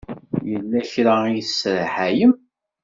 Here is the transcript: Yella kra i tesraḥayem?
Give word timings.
Yella 0.51 0.79
kra 0.91 1.15
i 1.39 1.41
tesraḥayem? 1.45 2.33